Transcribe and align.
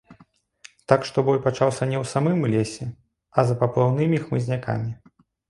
Так 0.91 1.01
што 1.09 1.17
бой 1.27 1.37
пачаўся 1.47 1.83
не 1.91 1.97
ў 2.03 2.13
самым 2.13 2.39
лесе, 2.55 2.89
а 3.37 3.45
за 3.51 3.59
паплаўнымі 3.61 4.17
хмызнякамі. 4.27 4.91